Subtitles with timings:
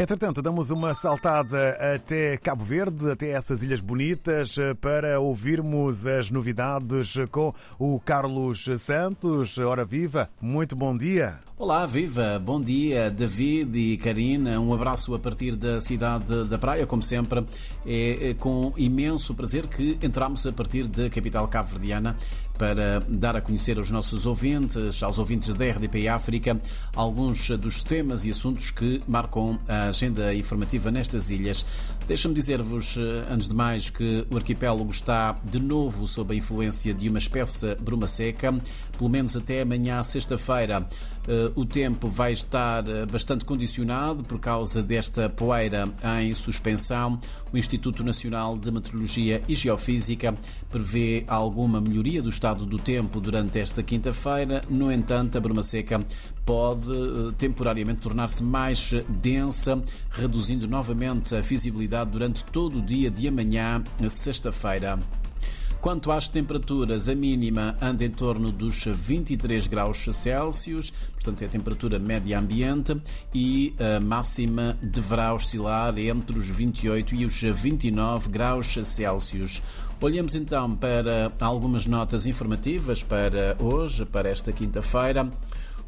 [0.00, 7.16] Entretanto, damos uma saltada até Cabo Verde, até essas ilhas bonitas, para ouvirmos as novidades
[7.30, 9.58] com o Carlos Santos.
[9.58, 11.38] Ora viva, muito bom dia.
[11.60, 12.40] Olá, viva!
[12.42, 14.58] Bom dia, David e Karina.
[14.58, 17.44] Um abraço a partir da cidade da Praia, como sempre.
[17.84, 22.16] É com imenso prazer que entramos a partir da capital cabo-verdiana
[22.56, 26.60] para dar a conhecer aos nossos ouvintes, aos ouvintes da RDP África,
[26.94, 31.64] alguns dos temas e assuntos que marcam a agenda informativa nestas ilhas.
[32.06, 32.98] Deixa-me dizer-vos,
[33.30, 37.74] antes de mais, que o arquipélago está de novo sob a influência de uma espécie
[37.76, 38.52] bruma seca,
[38.96, 40.86] pelo menos até amanhã, sexta-feira.
[41.30, 45.88] Eh, o tempo vai estar eh, bastante condicionado por causa desta poeira
[46.20, 47.20] em suspensão.
[47.52, 50.34] O Instituto Nacional de Meteorologia e Geofísica
[50.68, 54.62] prevê alguma melhoria do estado do tempo durante esta quinta-feira.
[54.68, 56.04] No entanto, a bruma seca
[56.44, 63.28] pode eh, temporariamente tornar-se mais densa, reduzindo novamente a visibilidade durante todo o dia de
[63.28, 64.98] amanhã, sexta-feira.
[65.80, 71.48] Quanto às temperaturas, a mínima anda em torno dos 23 graus Celsius, portanto é a
[71.48, 72.94] temperatura média ambiente,
[73.34, 79.62] e a máxima deverá oscilar entre os 28 e os 29 graus Celsius.
[80.02, 85.30] Olhamos então para algumas notas informativas para hoje, para esta quinta-feira.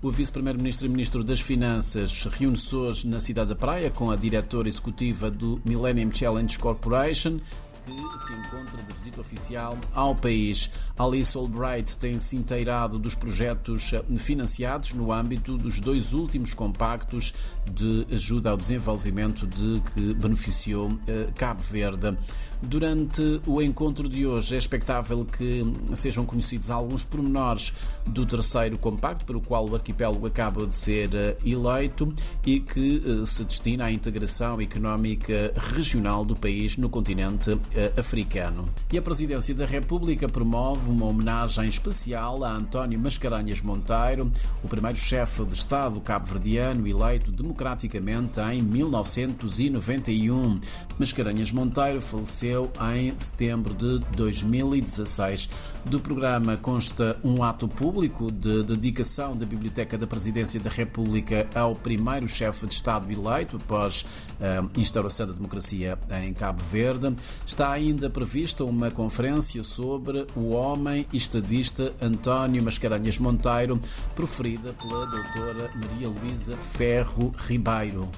[0.00, 4.68] O vice-primeiro-ministro e ministro das Finanças reúne-se hoje na cidade da Praia com a diretora
[4.68, 7.38] executiva do Millennium Challenge Corporation,
[7.84, 10.70] que se encontra de visita oficial ao país.
[10.96, 17.34] Alice Albright tem se inteirado dos projetos eh, financiados no âmbito dos dois últimos compactos
[17.70, 22.16] de ajuda ao desenvolvimento de que beneficiou eh, Cabo Verde.
[22.62, 27.72] Durante o encontro de hoje é expectável que sejam conhecidos alguns pormenores
[28.06, 32.12] do terceiro compacto, para o qual o arquipélago acaba de ser eh, eleito
[32.46, 37.58] e que se destina à integração económica regional do país no continente
[37.96, 38.68] africano.
[38.92, 44.30] E a Presidência da República promove uma homenagem especial a António Mascarenhas Monteiro,
[44.62, 50.60] o primeiro chefe de Estado cabo-verdiano eleito democraticamente em 1991.
[50.98, 55.48] Mascarenhas Monteiro faleceu em setembro de 2016.
[55.84, 61.74] Do programa consta um ato público de dedicação da Biblioteca da Presidência da República ao
[61.74, 64.04] primeiro chefe de Estado eleito após
[64.40, 67.14] a instauração da democracia em Cabo Verde.
[67.46, 73.80] Está ainda prevista uma conferência sobre o homem estadista António Mascarenhas Monteiro,
[74.14, 78.08] proferida pela doutora Maria Luísa Ferro Ribeiro.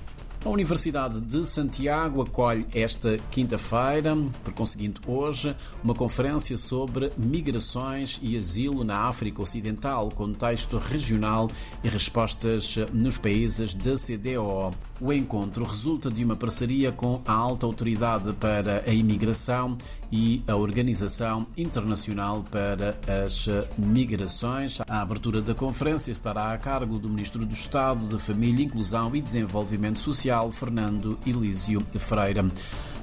[0.45, 8.37] A Universidade de Santiago acolhe esta quinta-feira, por conseguinte hoje, uma conferência sobre migrações e
[8.37, 11.51] asilo na África Ocidental, contexto regional
[11.83, 14.75] e respostas nos países da CDO.
[15.01, 19.79] O encontro resulta de uma parceria com a Alta Autoridade para a Imigração
[20.13, 24.81] e a Organização Internacional para as Migrações.
[24.87, 29.23] A abertura da conferência estará a cargo do Ministro do Estado de Família, Inclusão e
[29.23, 32.45] Desenvolvimento Social Fernando Elísio Freira.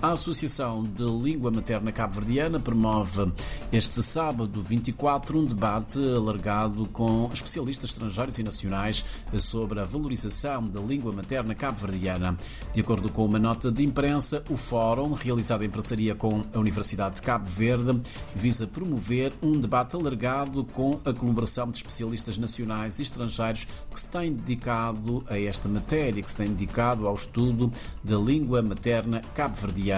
[0.02, 3.32] A Associação de Língua Materna Cabo-Verdiana promove
[3.72, 9.06] este sábado 24 um debate alargado com especialistas estrangeiros e nacionais
[9.38, 12.36] sobre a valorização da língua materna cabo-verdiana.
[12.74, 17.18] De acordo com uma nota de imprensa, o fórum, realizado em parceria com a Universidade
[17.18, 18.02] de Cabo Verde,
[18.36, 24.08] visa promover um debate alargado com a colaboração de especialistas nacionais e estrangeiros que se
[24.08, 27.72] têm dedicado a esta matéria, que se têm dedicado ao estudo
[28.04, 29.91] da língua materna cabo-verdiana.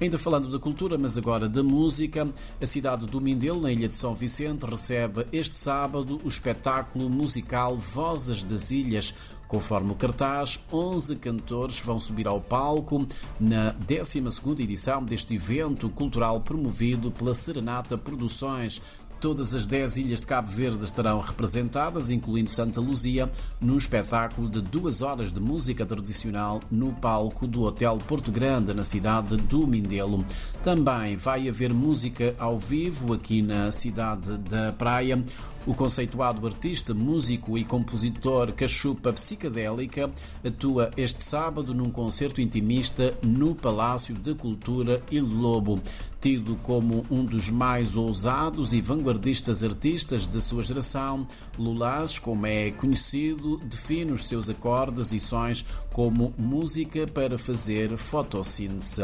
[0.00, 2.28] Ainda falando da cultura, mas agora da música,
[2.60, 7.76] a cidade do Mindelo, na ilha de São Vicente, recebe este sábado o espetáculo musical
[7.76, 9.14] Vozes das Ilhas.
[9.46, 13.06] Conforme o cartaz, 11 cantores vão subir ao palco
[13.38, 18.82] na 12ª edição deste evento cultural promovido pela Serenata Produções,
[19.24, 24.60] Todas as 10 ilhas de Cabo Verde estarão representadas, incluindo Santa Luzia, num espetáculo de
[24.60, 30.26] duas horas de música tradicional no palco do Hotel Porto Grande, na cidade do Mindelo.
[30.62, 35.24] Também vai haver música ao vivo aqui na cidade da Praia.
[35.66, 40.10] O conceituado artista, músico e compositor Cachupa Psicadélica
[40.44, 45.80] atua este sábado num concerto intimista no Palácio da Cultura Il Lobo.
[46.20, 51.26] Tido como um dos mais ousados e vanguardistas artistas da sua geração,
[51.58, 59.02] Lulás, como é conhecido, define os seus acordes e sons como música para fazer fotossíntese.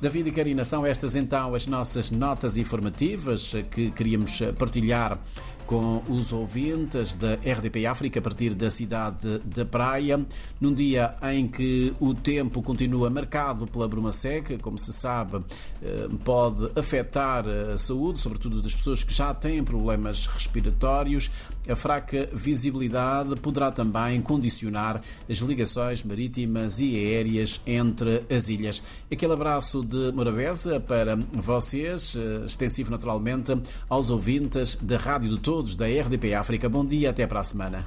[0.00, 5.18] David e Karina, são estas então as nossas notas informativas que queríamos partilhar
[5.68, 10.18] com os ouvintes da RDP África a partir da cidade da Praia,
[10.58, 15.44] num dia em que o tempo continua marcado pela bruma seca, como se sabe,
[15.82, 21.30] eh, pode afetar a saúde, sobretudo das pessoas que já têm problemas respiratórios.
[21.68, 28.82] A fraca visibilidade poderá também condicionar as ligações marítimas e aéreas entre as ilhas.
[29.12, 33.54] Aquele abraço de Morabeza para vocês, eh, extensivo naturalmente
[33.86, 36.68] aos ouvintes da Rádio de Todos da RDP África.
[36.68, 37.84] Bom dia, até para a semana.